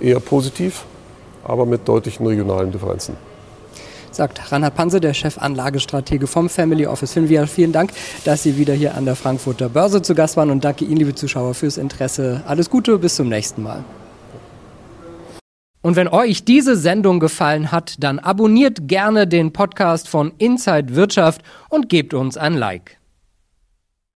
Eher 0.01 0.21
positiv, 0.21 0.85
aber 1.45 1.67
mit 1.67 1.87
deutlichen 1.89 2.27
regionalen 2.27 2.71
Differenzen 2.73 3.17
sagt 4.13 4.53
Rana 4.53 4.69
Panse, 4.69 5.01
der 5.01 5.15
Chefanlagestratege 5.15 6.27
vom 6.27 6.51
Family 6.51 6.87
Office 6.87 7.15
Finvia. 7.15 7.47
Vielen 7.47 7.73
Dank, 7.73 7.93
dass 8.25 8.43
Sie 8.43 8.59
wieder 8.59 8.75
hier 8.75 8.95
an 8.95 9.07
der 9.07 9.17
Frankfurter 9.17 9.71
Börse 9.71 10.03
zu 10.03 10.15
Gast 10.15 10.37
waren 10.37 10.51
und 10.51 10.63
danke 10.63 10.85
Ihnen, 10.85 10.99
liebe 10.99 11.15
Zuschauer, 11.15 11.55
fürs 11.55 11.79
Interesse. 11.79 12.43
Alles 12.47 12.69
Gute, 12.69 12.99
bis 12.99 13.17
zum 13.17 13.29
nächsten 13.29 13.63
Mal. 13.63 13.83
Und 15.83 15.97
wenn 15.97 16.09
euch 16.09 16.45
diese 16.45 16.77
Sendung 16.77 17.21
gefallen 17.21 17.73
hat, 17.73 17.95
dann 18.01 18.19
abonniert 18.19 18.87
gerne 18.87 19.27
den 19.27 19.55
Podcast 19.55 20.09
von 20.09 20.33
Inside 20.37 20.95
Wirtschaft 20.95 21.41
und 21.71 21.89
gebt 21.89 22.13
uns 22.13 22.37
ein 22.37 22.53
Like. 22.53 23.00